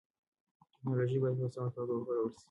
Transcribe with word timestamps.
ټیکنالوژي 0.71 1.17
باید 1.21 1.37
په 1.39 1.47
سمه 1.53 1.69
توګه 1.75 1.93
وکارول 1.97 2.29
سي. 2.35 2.39